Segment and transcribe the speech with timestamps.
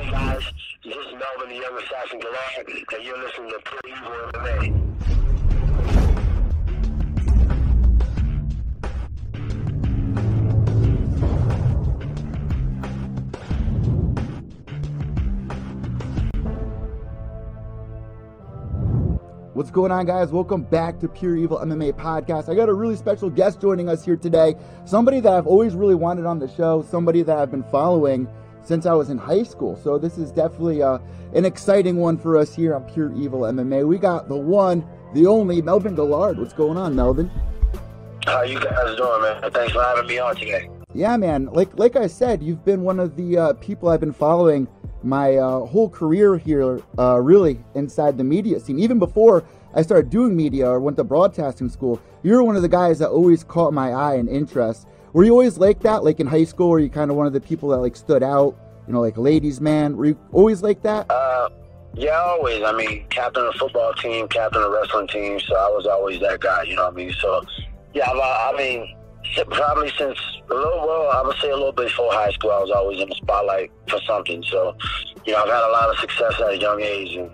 [0.00, 0.42] Hey guys,
[0.82, 4.80] this is Melvin the Young Assassin Guillard, and you're listening to Pure Evil MMA.
[19.52, 20.32] What's going on, guys?
[20.32, 22.48] Welcome back to Pure Evil MMA Podcast.
[22.48, 24.54] I got a really special guest joining us here today.
[24.86, 28.26] Somebody that I've always really wanted on the show, somebody that I've been following
[28.62, 29.76] since I was in high school.
[29.76, 30.98] So, this is definitely uh,
[31.34, 33.86] an exciting one for us here on Pure Evil MMA.
[33.86, 36.38] We got the one, the only Melvin Guillard.
[36.38, 37.30] What's going on, Melvin?
[38.26, 39.50] How you guys doing, man?
[39.50, 40.68] Thanks for having me on today.
[40.92, 41.46] Yeah, man.
[41.46, 44.66] Like like I said, you've been one of the uh, people I've been following
[45.02, 48.78] my uh, whole career here, uh, really inside the media scene.
[48.78, 52.62] Even before I started doing media or went to broadcasting school, you were one of
[52.62, 54.86] the guys that always caught my eye and interest.
[55.12, 56.04] Were you always like that?
[56.04, 58.22] Like in high school, were you kind of one of the people that like stood
[58.22, 58.56] out?
[58.86, 59.96] You know, like a ladies' man.
[59.96, 61.10] Were you always like that?
[61.10, 61.48] Uh,
[61.94, 62.62] yeah, always.
[62.62, 66.40] I mean, captain of football team, captain of wrestling team, so I was always that
[66.40, 66.62] guy.
[66.62, 67.12] You know what I mean?
[67.20, 67.42] So,
[67.94, 68.96] yeah, I, I mean,
[69.50, 70.18] probably since
[70.50, 73.00] a little, well, I would say a little bit before high school, I was always
[73.00, 74.42] in the spotlight for something.
[74.44, 74.76] So,
[75.24, 77.30] you know, I've had a lot of success at a young age, and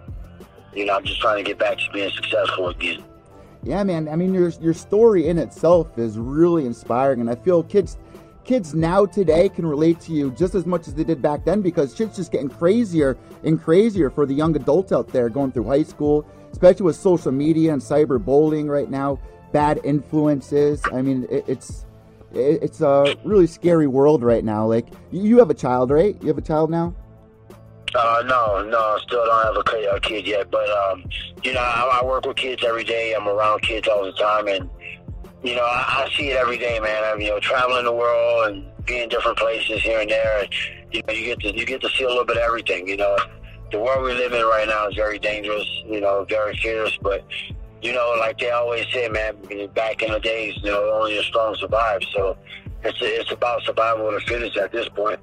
[0.75, 3.05] you know, I'm just trying to get back to being successful again.
[3.67, 4.09] Yeah, man.
[4.09, 7.99] I mean, your your story in itself is really inspiring, and I feel kids
[8.45, 11.61] kids now today can relate to you just as much as they did back then
[11.61, 15.65] because shit's just getting crazier and crazier for the young adults out there going through
[15.65, 19.19] high school, especially with social media and cyberbullying right now,
[19.51, 20.81] bad influences.
[20.93, 21.87] I mean, it, it's
[22.33, 24.65] it, it's a really scary world right now.
[24.65, 26.17] Like you have a child, right?
[26.23, 26.95] You have a child now.
[27.95, 30.51] Uh, no, no, still don't have a kid, a kid yet.
[30.51, 31.05] But um,
[31.43, 33.15] you know, I, I work with kids every day.
[33.15, 34.69] I'm around kids all the time, and
[35.43, 37.03] you know, I, I see it every day, man.
[37.05, 40.41] I'm you know traveling the world and being different places here and there.
[40.43, 40.49] And,
[40.93, 42.89] you know, you get to you get to see a little bit of everything.
[42.89, 43.17] You know,
[43.71, 45.67] the world we live in right now is very dangerous.
[45.87, 47.25] You know, very fierce, but.
[47.83, 49.37] You know, like they always say, man.
[49.75, 52.01] Back in the days, you know, only the strong survive.
[52.15, 52.37] So
[52.83, 55.21] it's it's about survival of the fittest at this point.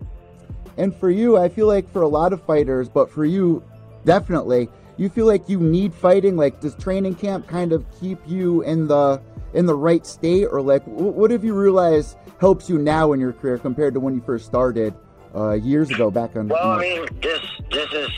[0.77, 3.63] And for you, I feel like for a lot of fighters, but for you,
[4.05, 6.35] definitely, you feel like you need fighting.
[6.35, 9.21] Like, does training camp kind of keep you in the
[9.53, 13.33] in the right state, or like, what have you realized helps you now in your
[13.33, 14.93] career compared to when you first started
[15.35, 16.47] uh, years ago back on?
[16.47, 17.41] Well, I mean, this
[17.71, 18.09] this is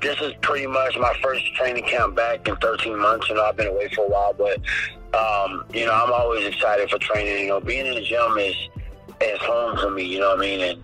[0.00, 3.28] this is pretty much my first training camp back in 13 months.
[3.28, 4.58] You know, I've been away for a while, but
[5.16, 7.44] um, you know, I'm always excited for training.
[7.44, 8.54] You know, being in the gym is
[9.20, 10.04] is home for me.
[10.04, 10.60] You know what I mean?
[10.60, 10.82] And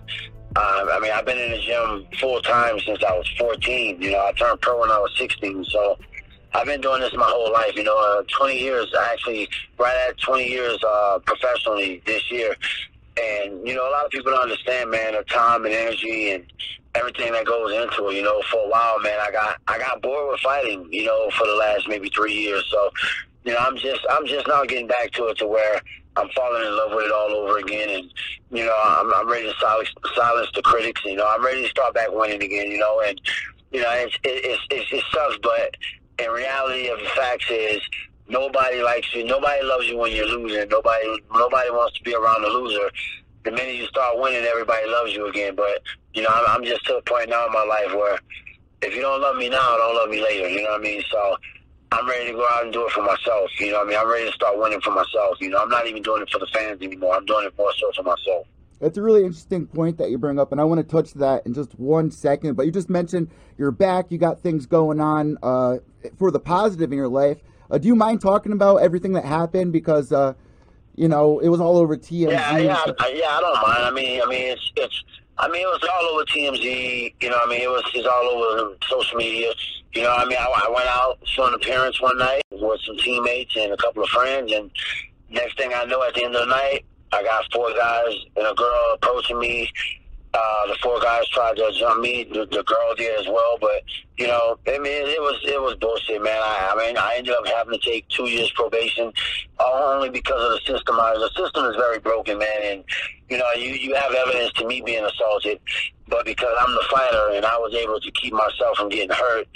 [0.55, 4.01] uh, I mean, I've been in the gym full time since I was 14.
[4.01, 5.65] You know, I turned pro when I was 16.
[5.65, 5.97] So
[6.53, 7.75] I've been doing this my whole life.
[7.75, 9.49] You know, uh, 20 years, actually,
[9.79, 12.55] right at 20 years uh, professionally this year.
[13.21, 16.45] And, you know, a lot of people don't understand, man, the time and energy and
[16.95, 18.15] everything that goes into it.
[18.15, 21.29] You know, for a while, man, I got I got bored with fighting, you know,
[21.31, 22.65] for the last maybe three years.
[22.69, 22.89] So,
[23.43, 25.81] you know, I'm just I'm just now getting back to it to where
[26.15, 28.13] I'm falling in love with it all over again, and
[28.51, 31.01] you know, I'm, I'm ready to silence, silence the critics.
[31.05, 32.69] You know, I'm ready to start back winning again.
[32.69, 33.19] You know, and
[33.71, 35.75] you know, it's it, it's, it's it sucks, but
[36.19, 37.81] in reality of the facts is
[38.27, 39.25] nobody likes you.
[39.25, 40.69] Nobody loves you when you're losing.
[40.69, 42.91] Nobody nobody wants to be around a loser.
[43.43, 45.55] The minute you start winning, everybody loves you again.
[45.55, 45.81] But
[46.13, 48.19] you know, I'm, I'm just to a point now in my life where
[48.83, 50.47] if you don't love me now, don't love me later.
[50.47, 51.03] You know what I mean?
[51.09, 51.37] So.
[51.93, 53.51] I'm ready to go out and do it for myself.
[53.59, 53.99] You know what I mean?
[53.99, 55.37] I'm ready to start winning for myself.
[55.39, 57.15] You know, I'm not even doing it for the fans anymore.
[57.15, 58.47] I'm doing it more so for myself.
[58.79, 61.45] That's a really interesting point that you bring up, and I want to touch that
[61.45, 62.55] in just one second.
[62.55, 65.77] But you just mentioned you're back, you got things going on uh,
[66.17, 67.37] for the positive in your life.
[67.71, 69.71] Uh, do you mind talking about everything that happened?
[69.71, 70.33] Because uh,
[70.95, 72.31] you know it was all over TMZ.
[72.31, 73.29] Yeah, yeah, I, yeah.
[73.29, 73.83] I don't mind.
[73.83, 75.03] I mean, I mean, it's it's.
[75.37, 77.13] I mean, it was all over TMZ.
[77.21, 79.51] You know, I mean, it was it's all over social media.
[79.93, 82.97] You know, I mean, I, I went out for an appearance one night with some
[82.97, 84.71] teammates and a couple of friends, and
[85.29, 88.47] next thing I know, at the end of the night, I got four guys and
[88.47, 89.71] a girl approaching me,
[90.33, 92.23] Uh, the four guys tried to jump me.
[92.23, 93.83] The, the girl did as well, but
[94.17, 96.41] you know, I mean, it was it was bullshit, man.
[96.41, 99.13] I, I mean, I ended up having to take two years probation
[99.59, 100.99] only because of the system.
[100.99, 102.83] I, The system is very broken, man, and
[103.29, 105.59] you know, you you have evidence to me being assaulted,
[106.07, 109.47] but because I'm the fighter and I was able to keep myself from getting hurt,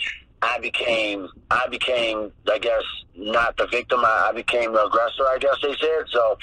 [0.43, 2.83] I became I became I guess
[3.15, 4.05] not the victim.
[4.05, 5.23] I, I became the aggressor.
[5.23, 6.37] I guess they said so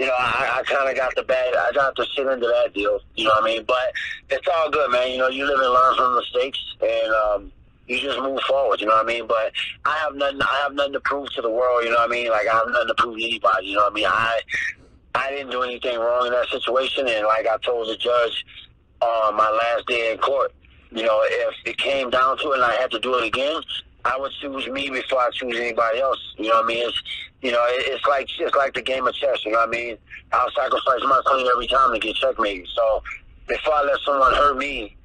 [0.00, 1.54] you know, I, I kind of got the bad.
[1.54, 3.00] I got to sit into that deal.
[3.16, 3.64] You know what I mean?
[3.64, 3.92] But
[4.30, 5.10] it's all good, man.
[5.10, 7.52] You know, you live and learn from mistakes, and um,
[7.86, 8.80] you just move forward.
[8.80, 9.26] You know what I mean?
[9.26, 9.52] But
[9.84, 10.40] I have nothing.
[10.40, 11.84] I have nothing to prove to the world.
[11.84, 12.30] You know what I mean?
[12.30, 13.66] Like I have nothing to prove to anybody.
[13.66, 14.06] You know what I mean?
[14.06, 14.40] I
[15.16, 18.46] I didn't do anything wrong in that situation, and like I told the judge
[19.02, 20.54] on my last day in court,
[20.92, 23.60] you know, if it came down to it and I had to do it again,
[24.06, 26.18] I would choose me before I choose anybody else.
[26.38, 26.88] You know what I mean?
[26.88, 27.02] It's
[27.42, 29.44] you know, it's like it's like the game of chess.
[29.44, 29.96] You know what I mean?
[30.32, 32.66] I'll sacrifice my queen every time to get checkmate.
[32.68, 33.02] So
[33.48, 34.96] before I let someone hurt me,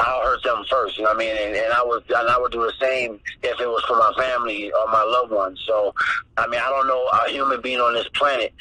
[0.00, 0.98] I'll hurt them first.
[0.98, 1.36] You know what I mean?
[1.36, 4.12] And, and I would and I would do the same if it was for my
[4.18, 5.62] family or my loved ones.
[5.66, 5.94] So
[6.36, 8.52] I mean, I don't know a human being on this planet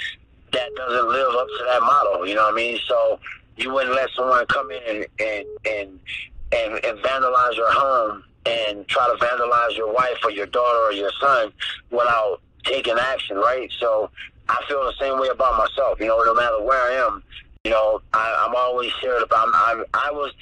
[0.52, 2.28] that doesn't live up to that model.
[2.28, 2.80] You know what I mean?
[2.88, 3.20] So
[3.58, 6.00] you wouldn't let someone come in and and and,
[6.52, 10.92] and, and vandalize your home and try to vandalize your wife or your daughter or
[10.92, 11.52] your son
[11.90, 13.72] without taking action, right?
[13.80, 14.10] So
[14.50, 16.00] I feel the same way about myself.
[16.00, 17.24] You know, no matter where I am,
[17.64, 19.18] you know, I, I'm always here.
[19.18, 20.34] About, I, I was,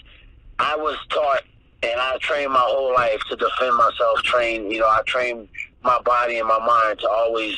[0.59, 1.43] I was taught,
[1.83, 4.21] and I trained my whole life to defend myself.
[4.23, 5.47] Train, you know, I trained
[5.83, 7.55] my body and my mind to always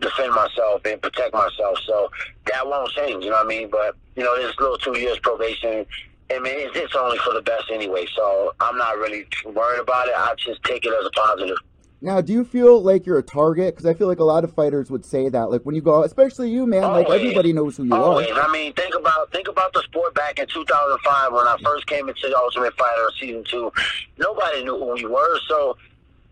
[0.00, 1.78] defend myself and protect myself.
[1.86, 2.10] So
[2.46, 3.24] that won't change.
[3.24, 3.68] You know what I mean?
[3.70, 5.86] But you know, this little two years probation.
[6.30, 8.06] I mean, it's, it's only for the best anyway.
[8.16, 10.14] So I'm not really worried about it.
[10.16, 11.58] I just take it as a positive.
[12.04, 13.74] Now, do you feel like you're a target?
[13.74, 15.50] Because I feel like a lot of fighters would say that.
[15.50, 16.84] Like when you go, especially you, man.
[16.84, 17.04] Always.
[17.04, 18.30] Like oh, everybody knows who you Always.
[18.30, 18.42] are.
[18.42, 22.06] I mean, think about think about the sport back in 2005 when I first came
[22.10, 23.72] into the Ultimate Fighter season two.
[24.18, 25.78] Nobody knew who we were, so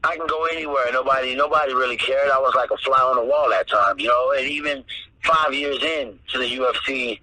[0.05, 0.93] I can go anywhere.
[0.93, 2.31] Nobody nobody really cared.
[2.31, 4.33] I was like a fly on the wall that time, you know.
[4.37, 4.85] And even
[5.25, 7.19] five years in to the UFC,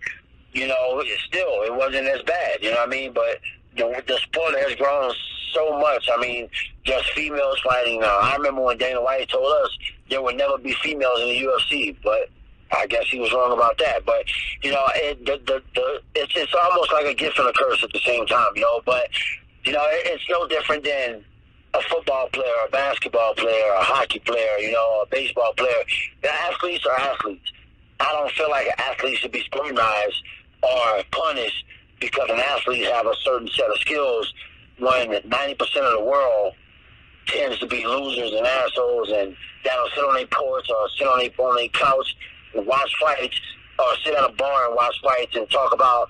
[0.53, 2.63] you know, still it wasn't as bad.
[2.63, 3.13] You know what I mean?
[3.13, 3.41] But
[3.77, 5.13] the, the sport has grown
[5.53, 6.07] so much.
[6.11, 6.49] I mean,
[6.83, 8.17] just females fighting now.
[8.19, 9.77] I remember when Dana White told us
[10.09, 12.29] there would never be females in the UFC, but
[12.71, 14.05] I guess he was wrong about that.
[14.05, 14.25] But
[14.63, 17.83] you know, it, the, the, the, it's it's almost like a gift and a curse
[17.83, 18.51] at the same time.
[18.55, 19.07] You know, but
[19.63, 21.23] you know, it, it's no different than
[21.73, 25.83] a football player, a basketball player, a hockey player, you know, a baseball player.
[26.21, 27.51] The athletes are athletes.
[27.99, 30.23] I don't feel like an athlete should be scrutinized
[30.63, 31.65] or punished
[31.99, 34.33] because an athlete have a certain set of skills
[34.79, 36.53] when 90% of the world
[37.27, 41.19] tends to be losers and assholes and that'll sit on their porch or sit on
[41.19, 42.15] their, on their couch
[42.55, 43.39] and watch fights
[43.77, 46.09] or sit at a bar and watch fights and talk about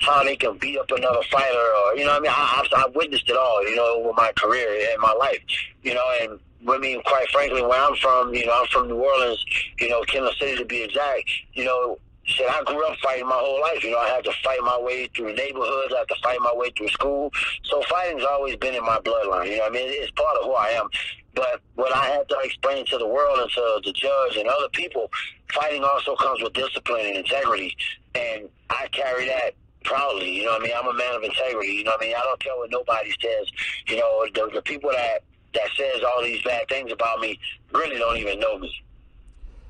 [0.00, 2.30] how they can beat up another fighter or, you know I mean?
[2.34, 5.40] I, I've, I've witnessed it all, you know, over my career and my life,
[5.82, 6.38] you know, and
[6.68, 9.44] I mean, quite frankly, where I'm from, you know, I'm from New Orleans,
[9.80, 11.98] you know, Kansas City to be exact, you know,
[12.28, 13.82] shit, I grew up fighting my whole life.
[13.82, 15.92] You know, I had to fight my way through neighborhoods.
[15.94, 17.32] I had to fight my way through school.
[17.64, 19.50] So fighting's always been in my bloodline.
[19.50, 20.88] You know, I mean, it's part of who I am.
[21.34, 24.68] But what I had to explain to the world and to the judge and other
[24.72, 25.10] people,
[25.52, 27.76] fighting also comes with discipline and integrity.
[28.14, 29.54] And I carry that
[29.84, 30.30] proudly.
[30.30, 30.74] You know what I mean?
[30.76, 31.72] I'm a man of integrity.
[31.72, 32.16] You know what I mean?
[32.16, 33.46] I don't care what nobody says.
[33.86, 35.22] You know, the, the people that
[35.54, 37.38] that says all these bad things about me
[37.72, 38.70] really don't even know me.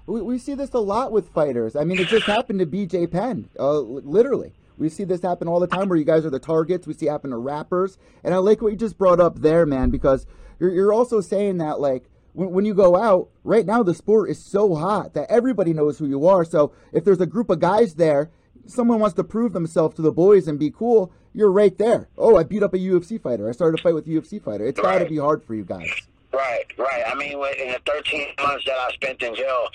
[0.08, 1.76] We, we see this a lot with fighters.
[1.76, 4.54] I mean, it just happened to BJ Penn, uh, literally.
[4.78, 6.86] We see this happen all the time where you guys are the targets.
[6.86, 7.98] We see it happen to rappers.
[8.24, 10.26] And I like what you just brought up there, man, because
[10.58, 14.30] you're, you're also saying that, like, when, when you go out, right now the sport
[14.30, 16.44] is so hot that everybody knows who you are.
[16.44, 18.30] So if there's a group of guys there,
[18.66, 22.08] someone wants to prove themselves to the boys and be cool, you're right there.
[22.16, 23.48] Oh, I beat up a UFC fighter.
[23.48, 24.66] I started a fight with a UFC fighter.
[24.66, 24.98] It's right.
[24.98, 25.90] got to be hard for you guys.
[26.32, 27.02] Right, right.
[27.06, 29.68] I mean, in the 13 months that I spent in jail,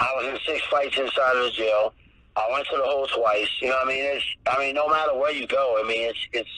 [0.00, 1.94] I was in six fights inside of the jail.
[2.34, 3.48] I went to the hole twice.
[3.60, 4.24] You know, what I mean, it's.
[4.46, 6.50] I mean, no matter where you go, I mean, it's it's.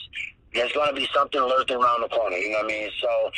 [0.53, 2.37] There's going to be something lurking around the corner.
[2.37, 2.89] You know what I mean?
[3.01, 3.31] So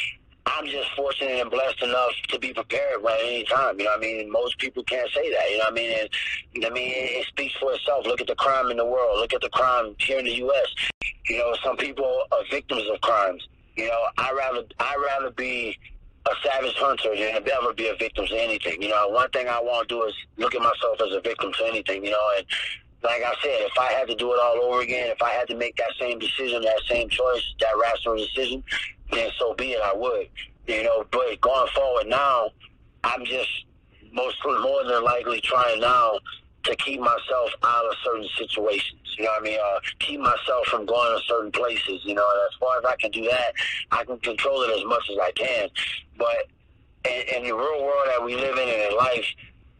[0.46, 3.80] I'm just fortunate and blessed enough to be prepared at any time.
[3.80, 4.32] You know what I mean?
[4.32, 5.50] Most people can't say that.
[5.50, 5.98] You know what I mean?
[6.00, 8.06] And, I mean, it, it speaks for itself.
[8.06, 9.20] Look at the crime in the world.
[9.20, 10.68] Look at the crime here in the U.S.
[11.27, 13.46] You know, some people are victims of crimes.
[13.75, 15.77] You know, I rather I rather be
[16.27, 18.81] a savage hunter than to ever be a victim to anything.
[18.81, 21.53] You know, one thing I want to do is look at myself as a victim
[21.53, 22.03] to anything.
[22.03, 22.46] You know, and
[23.03, 25.48] like I said, if I had to do it all over again, if I had
[25.50, 28.63] to make that same decision, that same choice, that rational decision,
[29.12, 29.81] then so be it.
[29.81, 30.29] I would.
[30.67, 32.50] You know, but going forward now,
[33.03, 33.50] I'm just
[34.12, 36.19] most more than likely trying now
[36.68, 39.02] to keep myself out of certain situations.
[39.18, 39.60] You know what I mean?
[39.60, 42.02] Uh, keep myself from going to certain places.
[42.04, 43.54] You know, as far as I can do that,
[43.92, 45.70] I can control it as much as I can.
[46.18, 46.48] But
[47.06, 49.26] in, in the real world that we live in and in life,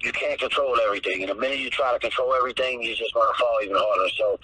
[0.01, 1.22] you can't control everything.
[1.22, 4.10] And the minute you try to control everything, you're just going to fall even harder.
[4.17, 4.39] So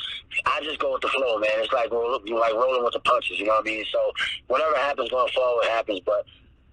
[0.46, 1.50] I just go with the flow, man.
[1.58, 3.40] It's like roll, like rolling with the punches.
[3.40, 3.86] You know what I mean?
[3.92, 4.12] So
[4.48, 6.02] whatever happens going forward happens.
[6.06, 6.26] But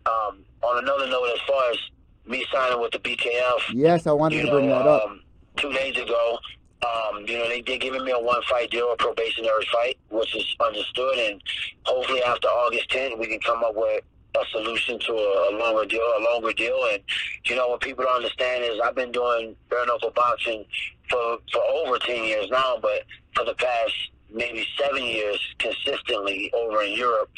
[0.06, 1.78] um, on another note, as far as
[2.26, 5.04] me signing with the BKF, yes, I wanted to bring that up.
[5.04, 5.20] Um,
[5.56, 6.38] two days ago,
[6.82, 10.34] um, you know, they, they're giving me a one fight deal, a probationary fight, which
[10.34, 11.18] is understood.
[11.18, 11.42] And
[11.84, 14.02] hopefully after August 10th, we can come up with
[14.34, 16.78] a solution to a, a, longer deal, a longer deal.
[16.92, 17.02] And
[17.44, 20.64] you know what people don't understand is I've been doing bare knuckle boxing
[21.10, 23.04] for for over ten years now, but
[23.34, 23.92] for the past
[24.32, 27.30] maybe seven years consistently over in Europe.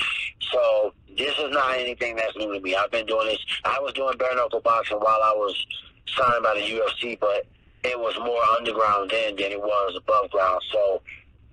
[0.52, 2.75] So this is not anything that's new to me.
[2.75, 3.38] I've been doing this.
[3.64, 5.66] I was doing bare knuckle boxing while I was
[6.07, 7.47] signed by the UFC, but
[7.85, 10.62] it was more underground then than it was above ground.
[10.71, 11.03] So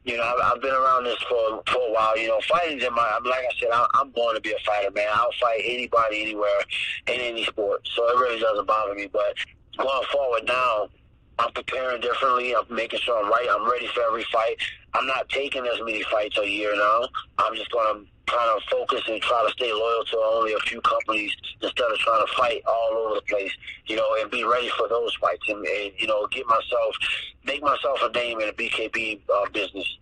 [0.05, 2.17] you know, I've, I've been around this for for a while.
[2.17, 3.19] You know, fighting's in my.
[3.25, 5.07] Like I said, I, I'm born to be a fighter, man.
[5.13, 6.61] I'll fight anybody, anywhere,
[7.07, 7.87] in any sport.
[7.95, 9.07] So it really doesn't bother me.
[9.11, 9.35] But
[9.77, 10.89] going forward now,
[11.37, 12.55] I'm preparing differently.
[12.55, 13.47] I'm making sure I'm right.
[13.51, 14.57] I'm ready for every fight.
[14.93, 17.07] I'm not taking as many fights a year now.
[17.37, 20.59] I'm just going to kind of focus and try to stay loyal to only a
[20.59, 21.31] few companies
[21.61, 23.51] instead of trying to fight all over the place,
[23.87, 26.95] you know, and be ready for those fights and, and you know, get myself,
[27.43, 29.97] make myself a name in the BKB uh, business.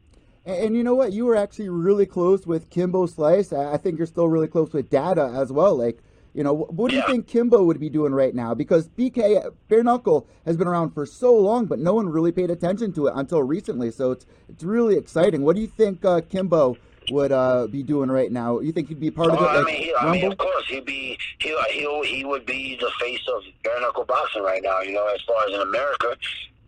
[0.45, 1.13] And, and, you know what?
[1.13, 3.53] You were actually really close with Kimbo Slice.
[3.53, 5.75] I think you're still really close with Dada as well.
[5.75, 5.99] Like,
[6.37, 8.53] you know, what do you think Kimbo would be doing right now?
[8.53, 12.51] Because BK Bare Knuckle has been around for so long, but no one really paid
[12.51, 13.89] attention to it until recently.
[13.89, 15.41] So it's it's really exciting.
[15.41, 16.77] What do you think uh, Kimbo
[17.09, 18.59] would uh, be doing right now?
[18.59, 19.41] You think he'd be part of it?
[19.41, 22.77] Like I, mean, he, I mean, of course, he'd be he he he would be
[22.79, 24.81] the face of bare knuckle boxing right now.
[24.81, 26.15] You know, as far as in America,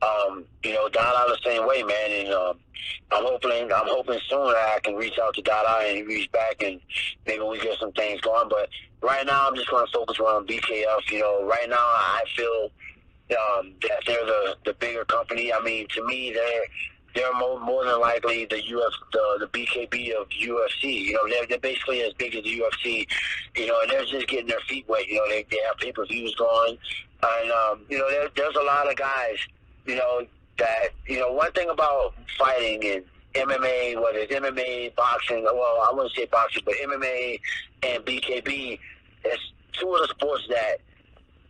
[0.02, 2.12] um, you know, Dada the same way, man.
[2.12, 2.60] And um,
[3.12, 6.32] I'm hoping I'm hoping soon that I can reach out to Dada and he reach
[6.32, 6.80] back and
[7.28, 8.50] maybe we get some things going.
[8.50, 8.70] But
[9.02, 11.12] right now, I'm just going to focus on BKF.
[11.12, 12.70] You know, right now I feel
[13.32, 15.54] um, that they're the the bigger company.
[15.54, 16.64] I mean, to me, they're
[17.16, 21.06] they're more, more than likely the UF the, the BKB of UFC.
[21.06, 23.08] You know, they're, they're basically as big as the UFC.
[23.56, 25.08] You know, and they're just getting their feet wet.
[25.08, 26.78] You know, they, they have pay per views going,
[27.24, 29.38] and um, you know, there, there's a lot of guys.
[29.86, 30.26] You know
[30.58, 33.04] that you know one thing about fighting and
[33.36, 35.44] MMA, whether it's MMA, boxing.
[35.44, 37.40] Well, I wouldn't say boxing, but MMA
[37.84, 38.80] and BKB
[39.26, 40.78] it's two of the sports that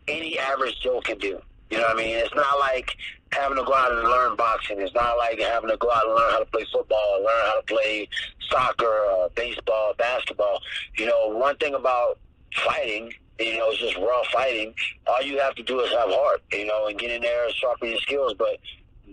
[0.08, 1.40] any average Joe can do.
[1.70, 2.16] You know what I mean?
[2.16, 2.96] It's not like
[3.32, 4.82] having to go out and learn boxing.
[4.82, 7.60] It's not like having to go out and learn how to play football, learn how
[7.60, 8.10] to play
[8.50, 10.62] soccer, uh, baseball, basketball.
[10.98, 12.18] You know, one thing about
[12.56, 14.74] fighting, you know, it's just raw fighting.
[15.06, 17.54] All you have to do is have heart, you know, and get in there and
[17.54, 18.34] sharpen your skills.
[18.34, 18.58] But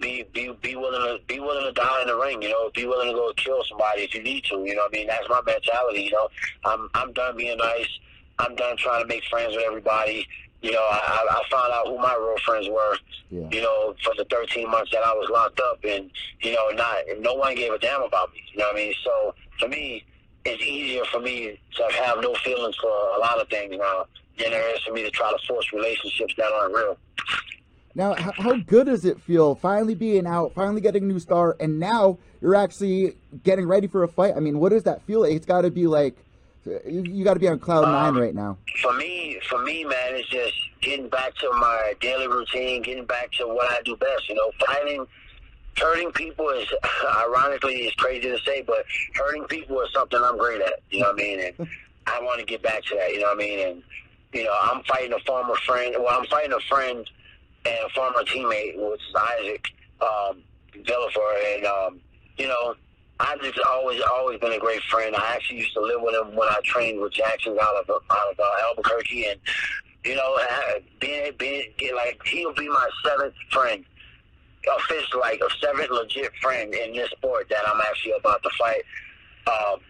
[0.00, 2.42] be be be willing to be willing to die in the ring.
[2.42, 4.62] You know, be willing to go kill somebody if you need to.
[4.64, 6.02] You know, I mean, that's my mentality.
[6.02, 6.28] You know,
[6.64, 7.88] I'm I'm done being nice.
[8.38, 10.26] I'm done trying to make friends with everybody
[10.62, 12.96] you know, I, I found out who my real friends were,
[13.30, 13.48] yeah.
[13.50, 16.10] you know, for the 13 months that I was locked up, and
[16.40, 18.42] you know, not no one gave a damn about me.
[18.52, 18.94] You know what I mean?
[19.04, 20.04] So for me,
[20.44, 24.06] it's easier for me to have no feelings for a lot of things now
[24.38, 26.96] than it is for me to try to force relationships that aren't real.
[27.96, 31.80] Now, how good does it feel finally being out, finally getting a new star, and
[31.80, 34.34] now you're actually getting ready for a fight?
[34.36, 35.32] I mean, what does that feel like?
[35.32, 36.14] It's got to be like
[36.66, 38.58] you, you got to be on cloud um, nine right now.
[38.82, 43.32] For me, for me, man, it's just getting back to my daily routine, getting back
[43.38, 44.28] to what I do best.
[44.28, 45.06] You know, fighting,
[45.78, 46.68] hurting people is
[47.16, 48.84] ironically is crazy to say, but
[49.14, 50.74] hurting people is something I'm great at.
[50.90, 51.40] You know what I mean?
[51.40, 51.68] And
[52.06, 53.10] I want to get back to that.
[53.14, 53.68] You know what I mean?
[53.68, 53.82] And
[54.34, 55.96] you know, I'm fighting a former friend.
[55.98, 57.08] Well, I'm fighting a friend
[57.66, 59.66] and a former teammate, which is Isaac
[60.00, 60.42] um,
[60.74, 62.00] and um,
[62.38, 62.74] you know
[63.18, 65.16] I've just always always been a great friend.
[65.16, 68.32] I actually used to live with him when I trained with Jackson out of out
[68.32, 69.40] of uh, Albuquerque, and
[70.04, 70.38] you know,
[71.00, 73.84] being being like he'll be my seventh friend,
[74.76, 78.82] official like a seventh legit friend in this sport that I'm actually about to fight.
[79.46, 79.80] Um,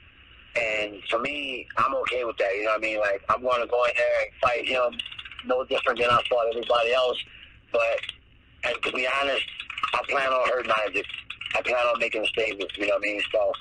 [0.57, 2.55] and for me, I'm okay with that.
[2.57, 3.01] You know what I mean?
[3.01, 4.99] Like I'm going to go in there and fight him,
[5.47, 7.19] no different than I fought everybody else.
[7.77, 9.45] But and to be honest,
[9.93, 11.07] I plan on hurting Isaac.
[11.55, 12.71] I plan on making a statement.
[12.77, 13.23] You know what I mean?
[13.33, 13.53] So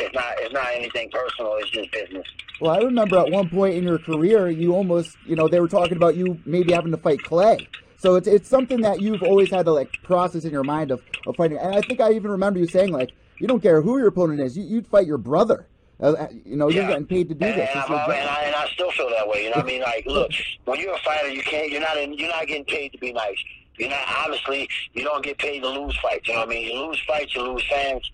[0.00, 1.56] it's not it's not anything personal.
[1.56, 2.26] It's just business.
[2.60, 5.68] Well, I remember at one point in your career, you almost you know they were
[5.68, 7.68] talking about you maybe having to fight Clay.
[7.98, 11.02] So it's it's something that you've always had to like process in your mind of,
[11.26, 11.58] of fighting.
[11.58, 14.40] And I think I even remember you saying like you don't care who your opponent
[14.40, 15.66] is, you, would fight your brother.
[16.00, 16.80] Uh, uh, you know, yeah.
[16.80, 17.70] you're getting paid to do and, this.
[17.72, 19.44] And, and, I, and, I, still feel that way.
[19.44, 19.82] You know what I mean?
[19.82, 20.30] Like, look,
[20.64, 21.70] when you're a fighter, you can't.
[21.70, 21.96] You're not.
[21.96, 23.38] In, you're not getting paid to be nice.
[23.78, 26.28] You know, obviously, you don't get paid to lose fights.
[26.28, 26.72] You know what I mean?
[26.72, 28.10] You lose fights, you lose fans,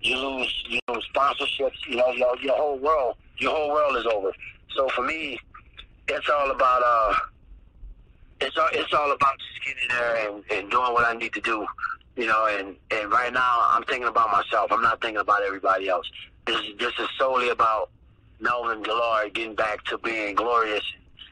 [0.00, 1.76] you lose, you lose sponsorships.
[1.86, 4.32] You know, your your whole world, your whole world is over.
[4.74, 5.38] So for me,
[6.08, 7.14] it's all about uh,
[8.40, 11.40] it's all it's all about just getting there and, and doing what I need to
[11.40, 11.66] do.
[12.16, 14.72] You know, and and right now I'm thinking about myself.
[14.72, 16.10] I'm not thinking about everybody else.
[16.46, 17.90] This is this is solely about
[18.40, 20.84] Melvin Guillard getting back to being glorious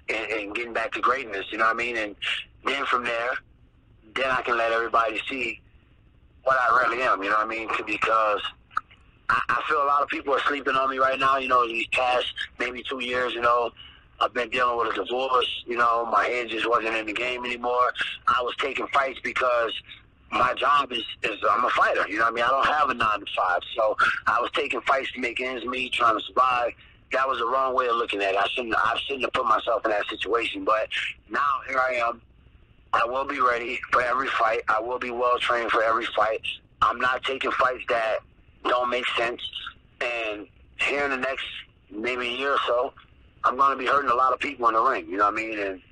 [0.09, 1.47] and, and getting back to greatness.
[1.51, 1.97] You know what I mean?
[1.97, 2.15] And
[2.65, 3.33] then from there,
[4.15, 5.61] then I can let everybody see
[6.45, 7.23] what I really am.
[7.23, 7.69] You know what I mean?
[7.87, 8.43] Because
[9.29, 11.39] I, I feel a lot of people are sleeping on me right now.
[11.39, 13.35] You know, these past maybe two years.
[13.35, 13.71] You know,
[14.21, 15.65] I've been dealing with a divorce.
[15.67, 17.93] You know, my head just wasn't in the game anymore.
[18.27, 19.73] I was taking fights because
[20.31, 22.07] my job is, is I'm a fighter.
[22.09, 22.45] You know what I mean?
[22.45, 23.61] I don't have a nine to five.
[23.77, 26.73] So I was taking fights to make ends meet, trying to survive.
[27.13, 28.37] That was the wrong way of looking at it.
[28.37, 30.65] I shouldn't I shouldn't have put myself in that situation.
[30.65, 30.89] But
[31.29, 32.23] now here I am.
[32.93, 34.63] I will be ready for every fight.
[34.69, 36.43] I will be well trained for every fight.
[36.83, 38.19] I'm not taking fights that
[38.65, 39.41] don't make sense.
[40.01, 40.47] And
[40.81, 41.45] here in the next
[41.91, 42.93] maybe a year or so,
[43.45, 45.07] I'm going to be hurting a lot of people in the ring.
[45.09, 45.59] You know what I mean?
[45.59, 45.83] And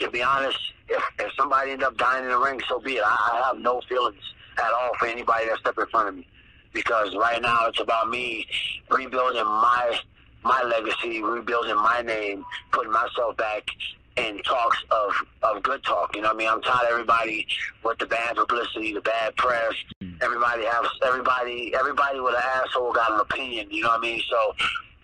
[0.00, 0.58] to be honest,
[0.88, 3.02] if, if somebody end up dying in the ring, so be it.
[3.04, 4.20] I, I have no feelings
[4.58, 6.26] at all for anybody that step in front of me,
[6.72, 8.46] because right now it's about me
[8.90, 9.98] rebuilding my
[10.42, 13.68] my legacy, rebuilding my name, putting myself back
[14.16, 16.14] in talks of, of good talk.
[16.14, 16.48] You know what I mean?
[16.48, 17.46] I'm tired of everybody
[17.84, 19.74] with the bad publicity, the bad press.
[20.02, 20.22] Mm.
[20.22, 24.22] Everybody has everybody everybody with an asshole got an opinion, you know what I mean?
[24.30, 24.54] So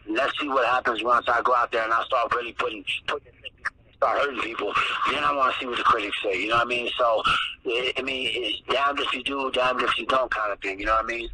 [0.08, 3.32] let's see what happens once I go out there and I start really putting putting
[4.02, 4.72] start hurting people,
[5.12, 6.42] then I want to see what the critics say.
[6.42, 6.90] You know what I mean?
[6.98, 7.22] So,
[7.96, 10.80] I mean, it's damned if you do, damned if you don't, kind of thing.
[10.80, 11.28] You know what I mean?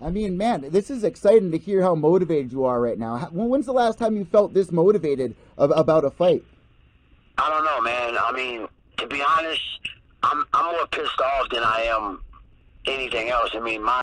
[0.00, 3.18] I mean, man, this is exciting to hear how motivated you are right now.
[3.32, 6.44] When's the last time you felt this motivated about a fight?
[7.38, 8.16] I don't know, man.
[8.18, 8.66] I mean,
[8.98, 9.60] to be honest,
[10.22, 12.22] I'm I'm more pissed off than I am
[12.86, 13.50] anything else.
[13.54, 14.00] I mean, my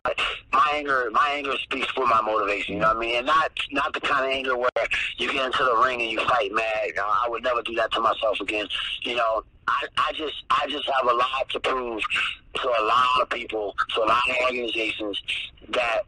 [0.51, 2.75] my anger my anger speaks for my motivation.
[2.75, 3.15] You know what I mean?
[3.15, 4.69] And not not the kind of anger where
[5.17, 6.87] you get into the ring and you fight mad.
[6.87, 8.67] You know, I would never do that to myself again.
[9.01, 12.01] You know, I, I just I just have a lot to prove
[12.55, 15.21] to a lot of people, to a lot of organizations
[15.69, 16.03] that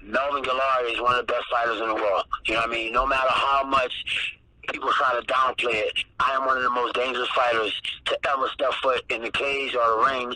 [0.00, 2.24] Melvin Guillard is one of the best fighters in the world.
[2.46, 2.92] You know what I mean?
[2.92, 4.37] No matter how much
[4.68, 8.48] people try to downplay it, I am one of the most dangerous fighters to ever
[8.48, 10.34] step foot in the cage or the ring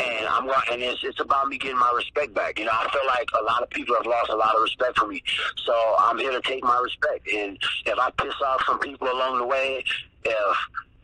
[0.00, 2.58] and I'm and it's it's about me getting my respect back.
[2.58, 4.98] You know, I feel like a lot of people have lost a lot of respect
[4.98, 5.22] for me,
[5.56, 7.28] so I'm here to take my respect.
[7.32, 9.84] And if I piss off some people along the way,
[10.24, 10.56] if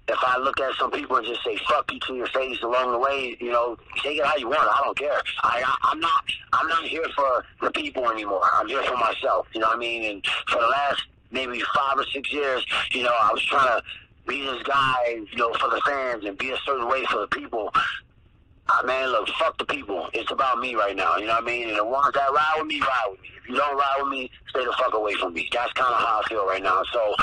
[0.06, 2.92] if I look at some people and just say "fuck you" to your face along
[2.92, 4.60] the way, you know, take it how you want.
[4.60, 5.20] I don't care.
[5.42, 8.48] I, I I'm not I'm not here for the people anymore.
[8.52, 9.48] I'm here for myself.
[9.54, 10.04] You know what I mean?
[10.04, 11.02] And for the last
[11.34, 13.82] maybe five or six years, you know, I was trying to
[14.26, 17.26] be this guy, you know, for the fans and be a certain way for the
[17.26, 17.70] people.
[17.74, 20.08] Uh, man, look, fuck the people.
[20.14, 21.18] It's about me right now.
[21.18, 21.68] You know what I mean?
[21.68, 23.28] And the ones that ride with me, ride with me.
[23.42, 25.46] If you don't ride with me, stay the fuck away from me.
[25.52, 26.82] That's kind of how I feel right now.
[26.90, 27.14] So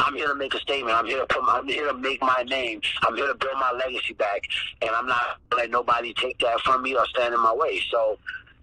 [0.00, 0.96] I'm here to make a statement.
[0.96, 1.44] I'm here to put.
[1.44, 2.80] My, I'm here to make my name.
[3.02, 4.42] I'm here to build my legacy back,
[4.82, 7.80] and I'm not gonna let nobody take that from me or stand in my way.
[7.90, 8.18] So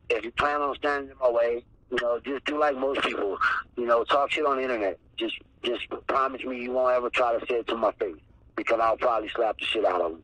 [0.10, 3.38] if you plan on standing in my way, you know, just do like most people.
[3.76, 5.00] You know, talk shit on the internet.
[5.17, 8.15] Just, just promise me you won't ever try to say it to my face
[8.56, 10.23] because I'll probably slap the shit out of them.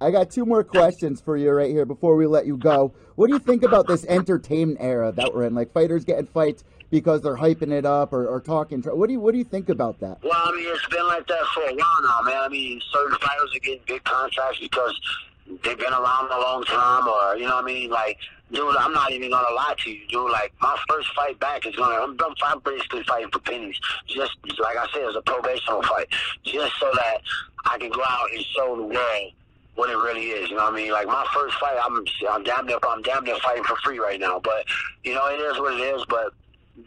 [0.00, 2.94] I got two more questions for you right here before we let you go.
[3.16, 5.54] What do you think about this entertainment era that we're in?
[5.54, 8.82] Like fighters getting fights because they're hyping it up or, or talking.
[8.82, 10.18] What do you What do you think about that?
[10.22, 12.42] Well, I mean, it's been like that for a while now, man.
[12.42, 14.98] I mean, certain fighters are getting big contracts because
[15.46, 17.90] they've been around a long time, or you know what I mean.
[17.90, 18.18] Like,
[18.52, 20.30] dude, I'm not even gonna lie to you, dude.
[20.30, 21.94] Like, my first fight back is gonna.
[21.94, 26.08] I'm, I'm basically fighting for pennies, just like I said, it's a probational fight,
[26.44, 27.18] just so that
[27.64, 29.32] I can go out and show the world
[29.76, 30.50] what it really is.
[30.50, 30.90] You know what I mean?
[30.90, 34.18] Like my first fight, I'm I'm damn near I'm damn near fighting for free right
[34.18, 34.40] now.
[34.40, 34.64] But
[35.04, 36.04] you know, it is what it is.
[36.08, 36.32] But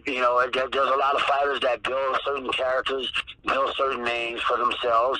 [0.05, 3.11] you know, there's a lot of fighters that build certain characters,
[3.45, 5.19] build certain names for themselves.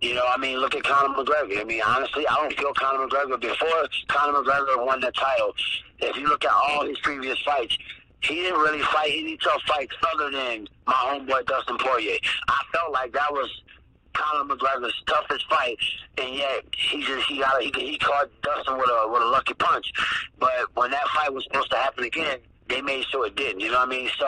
[0.00, 1.60] You know, I mean, look at Conor McGregor.
[1.60, 5.54] I mean, honestly, I don't feel Conor McGregor before Conor McGregor won the title.
[6.00, 7.78] If you look at all his previous fights,
[8.20, 12.18] he didn't really fight any tough fights other than my homeboy Dustin Poirier.
[12.48, 13.48] I felt like that was
[14.14, 15.76] Conor McGregor's toughest fight,
[16.18, 19.54] and yet he just he got he, he caught Dustin with a with a lucky
[19.54, 19.92] punch.
[20.38, 23.60] But when that fight was supposed to happen again, they made sure it didn't.
[23.60, 24.10] You know what I mean?
[24.18, 24.26] So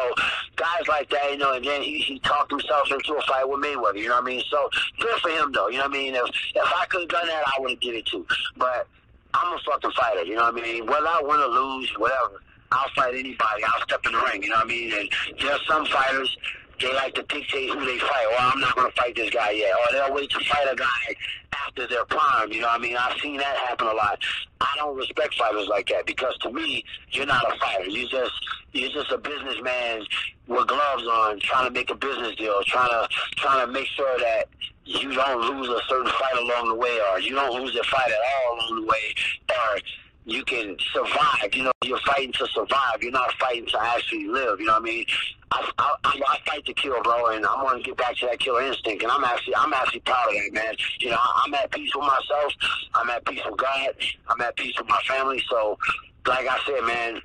[0.56, 3.60] guys like that, you know, and then he, he talked himself into a fight with
[3.60, 3.98] Mayweather.
[3.98, 4.42] You know what I mean?
[4.50, 4.68] So
[5.00, 5.68] good for him, though.
[5.68, 6.14] You know what I mean?
[6.14, 8.26] If if I could have done that, I would have did it too.
[8.56, 8.86] But
[9.34, 10.24] I'm a fucking fighter.
[10.24, 10.86] You know what I mean?
[10.86, 12.42] Whether I win or lose, whatever.
[12.72, 13.64] I'll fight anybody.
[13.64, 14.42] I'll step in the ring.
[14.42, 14.92] You know what I mean?
[14.92, 15.08] And
[15.40, 16.36] there's some fighters
[16.80, 18.26] they like to dictate who they fight.
[18.30, 19.72] Well, I'm not going to fight this guy yet.
[19.72, 21.16] Or they'll wait to fight a guy
[21.64, 22.52] after their prime.
[22.52, 22.96] You know what I mean?
[22.96, 24.18] I've seen that happen a lot.
[24.60, 27.88] I don't respect fighters like that because to me, you're not a fighter.
[27.88, 28.32] You just
[28.72, 30.04] you're just a businessman
[30.46, 34.18] with gloves on, trying to make a business deal, trying to trying to make sure
[34.18, 34.44] that
[34.84, 38.08] you don't lose a certain fight along the way, or you don't lose a fight
[38.08, 39.14] at all along the way,
[39.50, 39.78] or
[40.24, 41.54] you can survive.
[41.54, 43.02] You know, you're fighting to survive.
[43.02, 44.60] You're not fighting to actually live.
[44.60, 45.06] You know what I mean?
[45.52, 48.62] I, I, I fight to kill, bro, and I'm gonna get back to that killer
[48.62, 49.02] instinct.
[49.02, 50.74] And I'm actually, I'm actually proud of that, man.
[51.00, 52.52] You know, I'm at peace with myself.
[52.94, 53.94] I'm at peace with God.
[54.28, 55.42] I'm at peace with my family.
[55.48, 55.78] So,
[56.26, 57.20] like I said, man,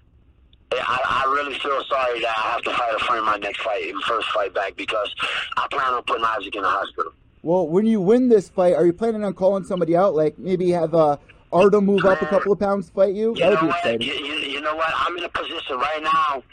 [0.72, 3.62] I, I really feel sorry that I have to fight a friend in my next
[3.62, 5.14] fight, first fight back, because
[5.58, 7.14] I plan on putting Isaac in the hospital.
[7.44, 10.14] Well, when you win this fight, are you planning on calling somebody out?
[10.14, 11.18] Like maybe have uh,
[11.52, 13.34] Artem move up a couple of pounds, fight you?
[13.36, 14.02] you that would be exciting.
[14.02, 14.94] You, you, you know what?
[14.96, 16.44] I'm in a position right now.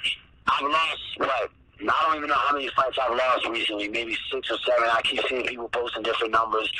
[0.46, 1.50] I've lost what
[1.80, 4.88] I don't even know how many fights I've lost recently, maybe six or seven.
[4.90, 6.70] I keep seeing people posting different numbers.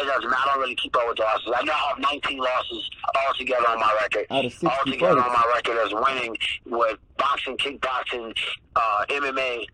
[0.00, 0.42] It doesn't matter.
[0.42, 1.52] I don't really keep up with the losses.
[1.56, 2.90] I now have 19 losses
[3.26, 4.26] altogether on my record.
[4.30, 6.36] 60 altogether on my record as winning
[6.66, 8.36] with boxing, kickboxing,
[8.76, 9.64] uh, MMA,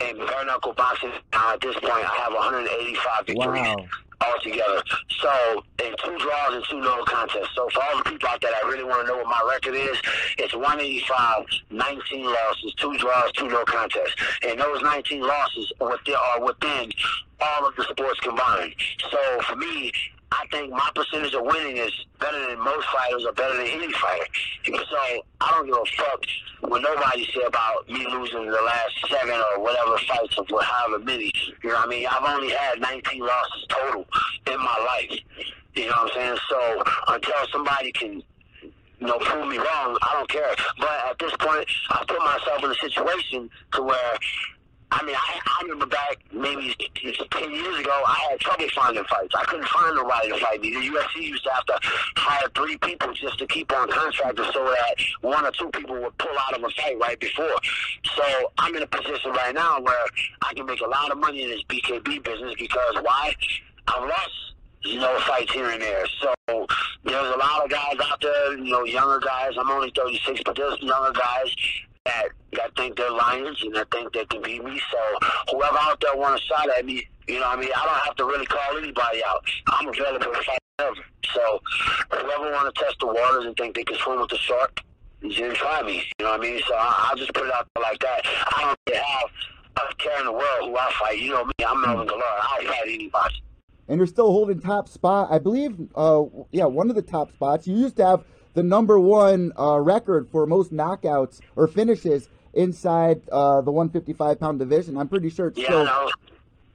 [0.00, 1.10] and bare knuckle boxing.
[1.32, 3.62] Uh, at this point, I have 185 victories.
[3.62, 3.86] Wow
[4.20, 4.82] altogether.
[5.20, 7.54] So, in two draws and two no contests.
[7.54, 9.74] So, for all the people out there that really want to know what my record
[9.74, 10.00] is,
[10.38, 14.14] it's 185, 19 losses, two draws, two no contests.
[14.42, 16.92] And those 19 losses are within, are within
[17.40, 18.74] all of the sports combined.
[19.10, 19.92] So, for me,
[20.32, 23.92] I think my percentage of winning is better than most fighters or better than any
[23.92, 24.26] fighter.
[24.64, 26.22] So I don't give a fuck
[26.60, 31.32] what nobody say about me losing the last seven or whatever fights of however many.
[31.62, 32.06] You know what I mean?
[32.06, 34.06] I've only had 19 losses total
[34.46, 35.18] in my life.
[35.74, 36.38] You know what I'm saying?
[36.48, 38.22] So until somebody can
[39.00, 40.54] you know, prove me wrong, I don't care.
[40.78, 44.18] But at this point, I put myself in a situation to where
[44.92, 46.74] I mean, I, I remember back maybe
[47.30, 49.34] 10 years ago, I had trouble finding fights.
[49.36, 50.70] I couldn't find nobody to fight me.
[50.74, 51.78] The UFC used to have to
[52.16, 56.18] hire three people just to keep on contractors so that one or two people would
[56.18, 57.56] pull out of a fight right before.
[58.16, 58.22] So
[58.58, 60.06] I'm in a position right now where
[60.42, 63.34] I can make a lot of money in this BKB business because why?
[63.86, 64.30] I've lost
[64.82, 66.06] you know, fights here and there.
[66.20, 66.34] So
[67.04, 69.52] there's a lot of guys out there, you know, younger guys.
[69.58, 71.54] I'm only 36, but there's younger guys
[72.80, 74.80] think they're lions and that think they can beat me.
[74.90, 74.98] So
[75.52, 78.04] whoever out there want a shot at me, you know, what I mean, I don't
[78.06, 79.44] have to really call anybody out.
[79.66, 81.00] I'm available to fight whatever.
[81.34, 81.60] So
[82.10, 84.80] whoever want to test the waters and think they can swim with the shark,
[85.20, 86.02] can try me.
[86.18, 86.60] You know what I mean?
[86.66, 88.22] So I, I'll just put it out there like that.
[88.24, 91.18] I don't really have a care in the world who I fight.
[91.20, 92.22] You know me, I'm Melvin Guillard.
[92.42, 93.42] I'll fight anybody.
[93.88, 95.28] And you're still holding top spot.
[95.30, 97.66] I believe, uh, yeah, one of the top spots.
[97.66, 103.22] You used to have the number one uh, record for most knockouts or finishes inside
[103.30, 104.96] uh, the 155 pound division.
[104.96, 105.80] I'm pretty sure it's yeah, still.
[105.80, 106.10] I know.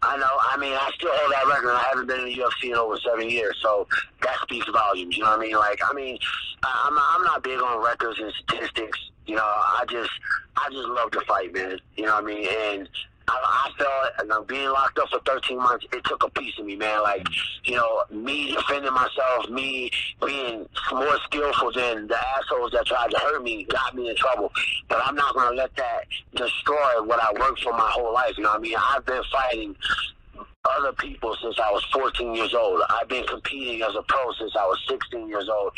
[0.02, 0.38] I know.
[0.40, 1.72] I mean, I still hold that record.
[1.72, 3.88] I haven't been in the UFC in over seven years, so
[4.22, 5.18] that speaks volumes.
[5.18, 5.56] You know what I mean?
[5.56, 6.20] Like, I mean,
[6.64, 9.00] I'm I'm not big on records and statistics.
[9.26, 10.12] You know, I just,
[10.58, 11.80] I just love to fight, man.
[11.96, 12.48] You know what I mean?
[12.48, 12.90] And
[13.28, 16.58] I, I felt, and I'm being locked up for 13 months, it took a piece
[16.60, 17.02] of me, man.
[17.04, 17.28] Like,
[17.64, 19.92] you know, me defending myself, me
[20.26, 24.52] being more skillful than the assholes that tried to hurt me got me in trouble.
[24.88, 28.34] But I'm not going to let that destroy what I worked for my whole life.
[28.38, 28.76] You know what I mean?
[28.78, 29.76] I've been fighting
[30.78, 32.82] other people since I was 14 years old.
[32.90, 35.72] I've been competing as a pro since I was 16 years old.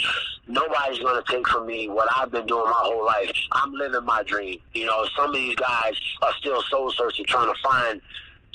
[0.48, 3.32] Nobody's going to take from me what I've been doing my whole life.
[3.52, 4.60] I'm living my dream.
[4.74, 8.02] You know, some of these guys are still soul searching, trying to find,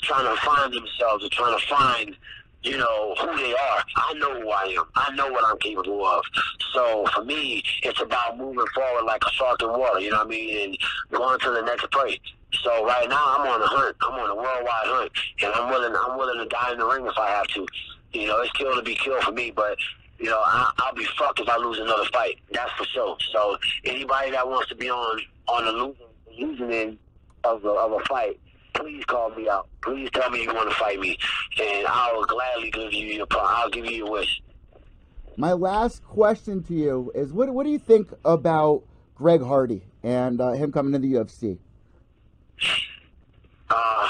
[0.01, 2.17] trying to find themselves, or trying to find
[2.63, 3.83] you know, who they are.
[3.95, 4.85] I know who I am.
[4.95, 6.23] I know what I'm capable of.
[6.73, 10.27] So for me, it's about moving forward like a shark in water, you know what
[10.27, 10.77] I mean, and
[11.11, 12.19] going to the next prey.
[12.61, 13.95] So right now I'm on a hunt.
[14.01, 15.11] I'm on a worldwide hunt,
[15.41, 15.95] and I'm willing.
[15.95, 17.65] I'm willing to die in the ring if I have to.
[18.13, 19.77] You know, it's kill to be killed for me, but
[20.19, 22.39] you know, I, I'll be fucked if I lose another fight.
[22.51, 23.17] That's for sure.
[23.31, 26.05] So anybody that wants to be on on the losing,
[26.39, 26.97] losing end
[27.43, 28.39] of a, of a fight,
[28.73, 29.67] please call me out.
[29.81, 31.17] Please tell me you want to fight me,
[31.61, 33.27] and I will gladly give you your.
[33.31, 34.41] I'll give you your wish.
[35.35, 38.83] My last question to you is: What What do you think about
[39.15, 41.57] Greg Hardy and uh, him coming to the UFC?
[43.69, 44.07] Uh,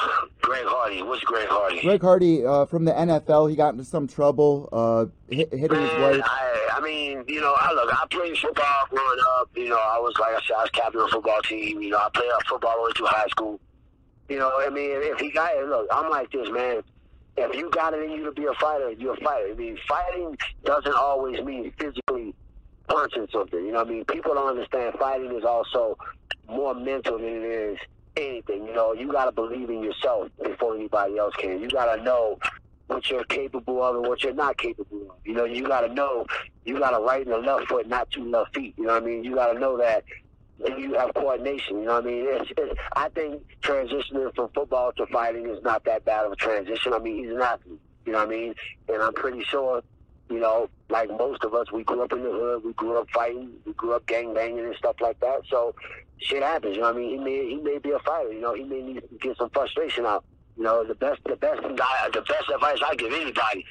[1.22, 1.82] Greg Hardy.
[1.82, 2.38] Greg Hardy?
[2.38, 3.50] Greg Hardy uh, from the NFL.
[3.50, 6.26] He got into some trouble, uh, hit, hitting Man, his wife.
[6.26, 7.94] I, I mean, you know, I look.
[7.94, 9.50] I played football growing up.
[9.56, 11.82] You know, I was like I said, I was captain of the football team.
[11.82, 13.60] You know, I played football all the way through high school.
[14.30, 16.82] You know, I mean, if he got it, look, I'm like this, man.
[17.36, 19.50] If you got it in you to be a fighter, you're a fighter.
[19.52, 22.34] I mean, fighting doesn't always mean physically
[22.88, 23.66] punching something.
[23.66, 24.06] You know what I mean?
[24.06, 25.98] People don't understand fighting is also
[26.48, 27.80] more mental than it is
[28.18, 28.66] anything.
[28.66, 31.60] You know, you got to believe in yourself before anybody else can.
[31.60, 32.40] You got to know
[32.88, 35.18] what you're capable of and what you're not capable of.
[35.26, 36.26] You know, you got to know
[36.66, 38.74] you got to right in the left foot, not two left feet.
[38.78, 39.24] You know what I mean?
[39.24, 40.04] You got to know that
[40.66, 41.80] and you have coordination.
[41.80, 42.26] You know what I mean?
[42.28, 46.36] It's, it's, I think transitioning from football to fighting is not that bad of a
[46.36, 46.94] transition.
[46.94, 47.80] I mean, he's an athlete.
[48.06, 48.56] You know what I mean?
[48.90, 49.82] And I'm pretty sure,
[50.30, 53.10] you know, like most of us, we grew up in the hood, we grew up
[53.12, 55.42] fighting, we grew up gang banging and stuff like that.
[55.50, 55.74] So
[56.26, 56.76] shit happens.
[56.76, 57.10] You know what I mean?
[57.10, 58.32] He may he may be a fighter.
[58.32, 60.24] You know, he may need to get some frustration out.
[60.58, 63.66] You know, the best the best the best advice I give anybody.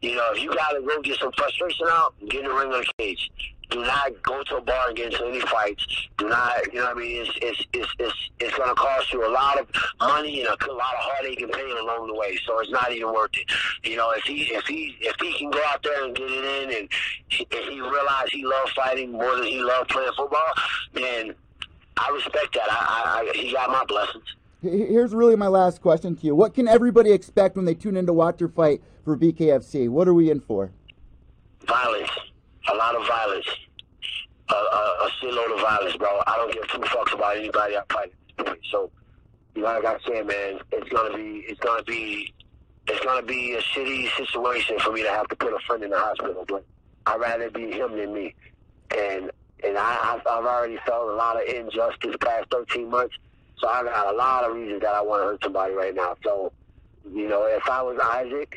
[0.00, 2.84] You know, if you gotta go get some frustration out, get in the ring of
[2.84, 3.30] the cage
[3.70, 5.86] do not go to a bar and get into any fights.
[6.16, 7.22] Do not, you know what I mean?
[7.22, 9.68] It's it's it's it's, it's going to cost you a lot of
[10.00, 12.38] money and a, lot of heartache and pain along the way.
[12.46, 13.50] So it's not even worth it.
[13.88, 16.44] You know, if he if he if he can go out there and get it
[16.70, 16.88] in, and
[17.30, 20.52] if he realize he loves fighting more than he loves playing football,
[20.94, 21.34] then
[21.98, 22.68] I respect that.
[22.70, 24.24] I, I, he got my blessings.
[24.60, 26.34] Here's really my last question to you.
[26.34, 29.88] What can everybody expect when they tune in to watch your fight for BKFC?
[29.88, 30.72] What are we in for?
[31.66, 32.10] Violence
[32.70, 33.46] a lot of violence,
[34.50, 36.22] a, a, a shitload of violence, bro.
[36.26, 38.12] I don't give two fucks about anybody I fight.
[38.70, 38.90] So,
[39.54, 42.32] you know, like I said, man, it's gonna be, it's gonna be,
[42.86, 45.90] it's gonna be a shitty situation for me to have to put a friend in
[45.90, 46.44] the hospital.
[46.46, 46.64] But
[47.06, 48.34] I'd rather be him than me,
[48.96, 49.30] and
[49.64, 53.14] and I, I've, I've already felt a lot of injustice past 13 months.
[53.58, 56.14] So I got a lot of reasons that I want to hurt somebody right now.
[56.24, 56.52] So,
[57.12, 58.56] you know, if I was Isaac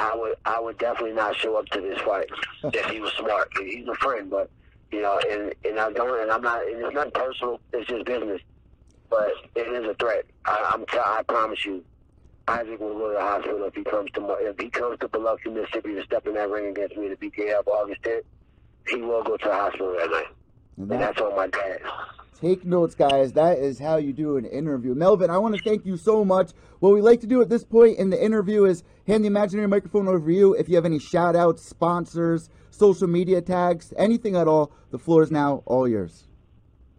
[0.00, 2.26] I would I would definitely not show up to this fight
[2.64, 3.48] if he was smart.
[3.60, 4.50] He's a friend, but
[4.90, 6.66] you know, and and I don't, and I'm not.
[6.66, 7.60] And it's not personal.
[7.72, 8.40] It's just business.
[9.10, 10.24] But it is a threat.
[10.46, 10.86] I, I'm.
[10.86, 11.84] T- I promise you,
[12.48, 15.50] Isaac will go to the hospital if he comes to if he comes to Biloxi,
[15.50, 18.22] Mississippi, to step in that ring against me the BKF August 10th.
[18.88, 20.26] He will go to the hospital that night,
[20.76, 21.80] and, and that's on my dad.
[22.40, 23.34] Take notes, guys.
[23.34, 24.94] That is how you do an interview.
[24.94, 26.52] Melvin, I want to thank you so much.
[26.78, 29.68] What we like to do at this point in the interview is hand the imaginary
[29.68, 30.54] microphone over to you.
[30.54, 35.22] If you have any shout outs, sponsors, social media tags, anything at all, the floor
[35.22, 36.28] is now all yours.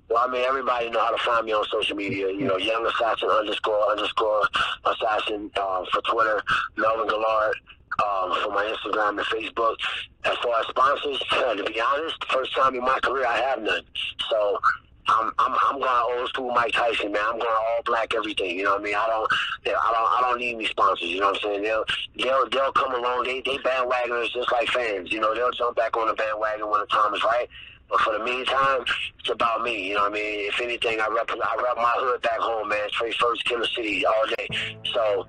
[0.10, 2.28] Well, I mean, everybody know how to find me on social media.
[2.28, 4.44] You know, Young Assassin underscore underscore
[4.86, 6.44] Assassin uh, for Twitter,
[6.78, 7.54] Melvin Guillard
[8.00, 9.76] um, for my Instagram and Facebook.
[10.24, 11.20] As far as sponsors,
[11.58, 13.84] to be honest, first time in my career I have none.
[14.30, 14.60] So
[15.08, 17.22] I'm I'm I'm going old school Mike Tyson, man.
[17.26, 18.58] I'm going all black everything.
[18.58, 18.96] You know what I mean?
[18.96, 19.28] I don't
[19.66, 21.08] I don't I don't need any sponsors.
[21.08, 21.64] You know what I'm saying?
[21.64, 21.86] They'll
[22.18, 23.24] they'll they'll come along.
[23.24, 25.12] They they bandwagoners just like fans.
[25.12, 27.48] You know they'll jump back on the bandwagon when the time is right.
[27.90, 28.86] But for the meantime,
[29.20, 29.90] it's about me.
[29.90, 30.48] You know what I mean?
[30.48, 32.90] If anything, I rep I rep my hood back home, man.
[32.92, 34.48] Trey First, Killer City, all day.
[34.94, 35.28] So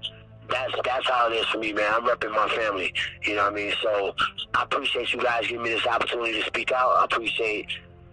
[0.53, 1.91] that's that's how it is for me, man.
[1.93, 2.93] I'm repping my family.
[3.25, 3.73] You know what I mean?
[3.83, 4.15] So
[4.55, 6.97] I appreciate you guys giving me this opportunity to speak out.
[6.99, 7.67] I appreciate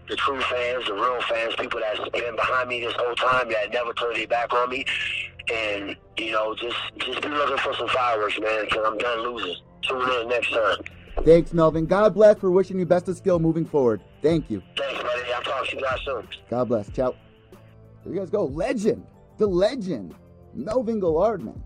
[0.08, 3.72] the true fans, the real fans, people that's been behind me this whole time that
[3.72, 4.86] never turned their back on me.
[5.54, 9.56] And, you know, just just be looking for some fireworks, man, because I'm done losing.
[9.84, 10.78] Tune in next time.
[11.24, 11.86] Thanks, Melvin.
[11.86, 14.02] God bless for wishing you best of skill moving forward.
[14.22, 14.62] Thank you.
[14.78, 15.34] Thanks, buddy.
[15.34, 16.28] I'll talk to you guys soon.
[16.50, 16.90] God bless.
[16.92, 17.16] Ciao.
[18.04, 18.46] There you guys go.
[18.46, 19.06] Legend.
[19.38, 20.16] The legend.
[20.54, 21.62] Melvin Guillard, man.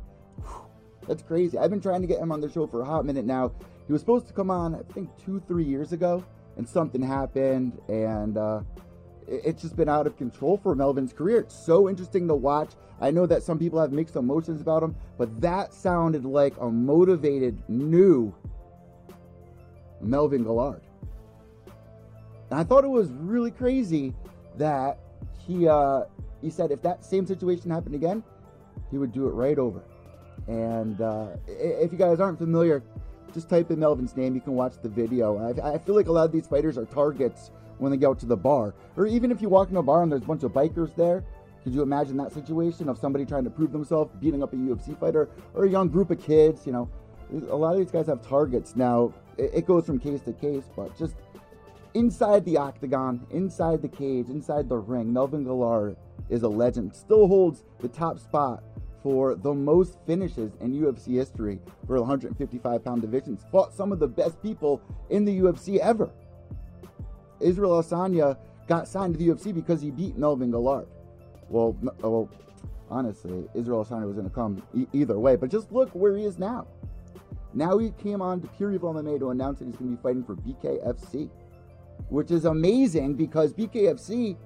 [1.08, 1.58] That's crazy.
[1.58, 3.52] I've been trying to get him on the show for a hot minute now.
[3.88, 6.24] He was supposed to come on, I think, two, three years ago
[6.58, 8.62] and something happened, and uh,
[9.28, 11.40] it's just been out of control for Melvin's career.
[11.40, 12.72] It's so interesting to watch.
[13.02, 16.70] I know that some people have mixed emotions about him, but that sounded like a
[16.70, 18.34] motivated, new
[20.02, 20.82] Melvin Guillard.
[22.50, 24.14] And I thought it was really crazy
[24.58, 25.00] that
[25.40, 26.04] he uh,
[26.42, 28.24] he said if that same situation happened again,
[28.92, 29.84] he would do it right over.
[30.48, 32.84] And uh, if you guys aren't familiar,
[33.34, 34.36] just type in Melvin's name.
[34.36, 35.38] You can watch the video.
[35.38, 38.26] I, I feel like a lot of these fighters are targets when they go to
[38.26, 38.74] the bar.
[38.96, 41.24] Or even if you walk in a bar and there's a bunch of bikers there,
[41.64, 45.00] could you imagine that situation of somebody trying to prove themselves, beating up a UFC
[45.00, 46.66] fighter or a young group of kids?
[46.66, 46.90] You know,
[47.50, 48.76] a lot of these guys have targets.
[48.76, 51.16] Now, it goes from case to case, but just
[51.94, 55.96] inside the octagon, inside the cage, inside the ring, Melvin Guillard
[56.30, 56.94] is a legend.
[56.96, 58.64] Still holds the top spot
[59.04, 63.46] for the most finishes in UFC history for 155 pound divisions.
[63.52, 66.10] Fought some of the best people in the UFC ever.
[67.42, 68.38] Israel Adesanya
[68.68, 70.88] got signed to the UFC because he beat Melvin Guillard.
[71.50, 72.30] Well, uh, well,
[72.90, 76.24] honestly, Israel Adesanya was going to come e- either way, but just look where he
[76.24, 76.66] is now.
[77.54, 80.02] Now he came on to Pure Evil MMA to announce that he's going to be
[80.02, 81.30] fighting for BKFC,
[82.10, 84.38] which is amazing because BKFC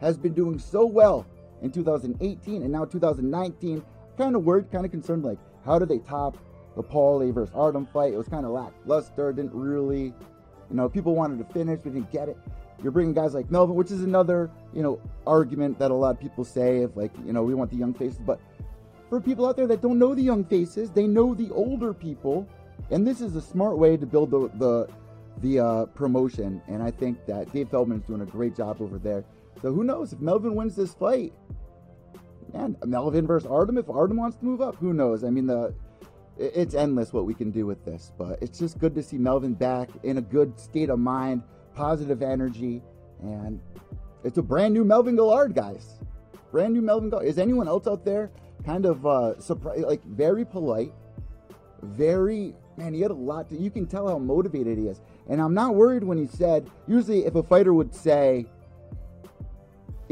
[0.00, 1.24] has been doing so well
[1.62, 3.82] in 2018 and now 2019.
[4.18, 6.36] Kind of worried, kind of concerned, like, how do they top
[6.76, 8.12] the Paulie versus Artem fight?
[8.12, 10.12] It was kind of lackluster, didn't really,
[10.70, 12.36] you know, people wanted to finish, we didn't get it.
[12.82, 16.20] you're bringing guys like Melvin, which is another, you know, argument that a lot of
[16.20, 18.18] people say of like, you know, we want the young faces.
[18.18, 18.40] But
[19.08, 22.46] for people out there that don't know the young faces, they know the older people.
[22.90, 24.88] And this is a smart way to build the, the,
[25.40, 26.60] the uh, promotion.
[26.66, 29.24] And I think that Dave Feldman is doing a great job over there.
[29.62, 31.32] So who knows if Melvin wins this fight?
[32.52, 33.78] Man, Melvin versus Artem.
[33.78, 35.24] If Artem wants to move up, who knows?
[35.24, 35.72] I mean, the
[36.38, 38.12] it's endless what we can do with this.
[38.18, 41.42] But it's just good to see Melvin back in a good state of mind,
[41.74, 42.82] positive energy,
[43.22, 43.60] and
[44.24, 45.98] it's a brand new Melvin Guillard, guys.
[46.50, 47.24] Brand new Melvin Guillard.
[47.24, 48.30] Is anyone else out there
[48.64, 50.92] kind of uh, surprised, like very polite,
[51.82, 52.92] very man?
[52.94, 53.56] He had a lot to.
[53.56, 56.68] You can tell how motivated he is, and I'm not worried when he said.
[56.86, 58.46] Usually, if a fighter would say,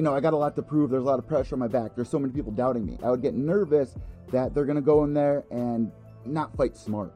[0.00, 0.88] you know, I got a lot to prove.
[0.88, 1.94] There's a lot of pressure on my back.
[1.94, 2.96] There's so many people doubting me.
[3.04, 3.96] I would get nervous
[4.32, 5.92] that they're going to go in there and
[6.24, 7.12] not fight smart.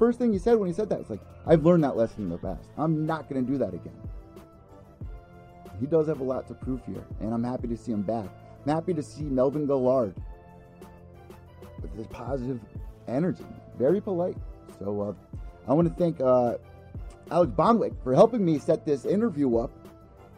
[0.00, 2.30] First thing he said when he said that, it's like, I've learned that lesson in
[2.30, 2.70] the past.
[2.76, 3.94] I'm not going to do that again.
[5.78, 8.26] He does have a lot to prove here, and I'm happy to see him back.
[8.66, 10.16] I'm happy to see Melvin Guillard
[11.80, 12.58] with this positive
[13.06, 13.46] energy,
[13.78, 14.36] very polite.
[14.80, 16.54] So uh, I want to thank uh,
[17.30, 19.70] Alex Bonwick for helping me set this interview up.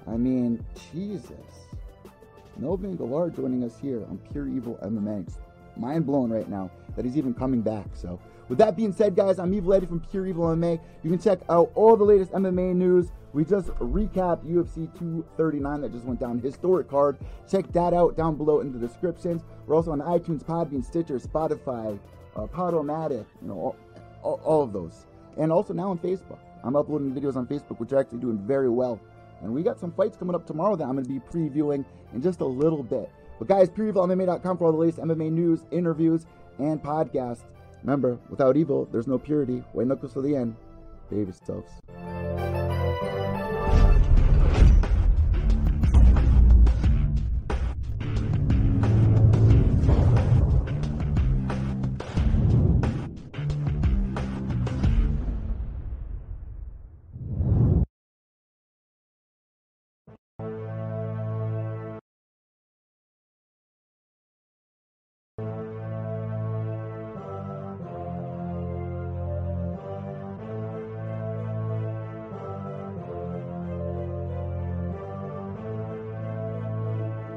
[0.06, 1.55] I mean, Jesus.
[2.58, 5.30] Melvin Guillard joining us here on Pure Evil MMA.
[5.76, 7.86] Mind blown right now that he's even coming back.
[7.92, 10.80] So, with that being said, guys, I'm Evil Eddie from Pure Evil MMA.
[11.02, 13.12] You can check out all the latest MMA news.
[13.34, 17.18] We just recapped UFC 239 that just went down, historic card.
[17.50, 19.42] Check that out down below in the descriptions.
[19.66, 21.98] We're also on iTunes, Podbean, Stitcher, Spotify,
[22.34, 23.76] uh, Podomatic, you know, all,
[24.22, 25.06] all, all of those.
[25.36, 26.38] And also now on Facebook.
[26.64, 28.98] I'm uploading videos on Facebook, which are actually doing very well.
[29.42, 32.22] And we got some fights coming up tomorrow that I'm going to be previewing in
[32.22, 33.10] just a little bit.
[33.38, 36.26] But guys, pureevilmma.com for all the latest MMA news, interviews,
[36.58, 37.42] and podcasts.
[37.82, 39.58] Remember, without evil, there's no purity.
[39.72, 40.56] White knuckles to the end.
[41.10, 41.70] Behave yourselves.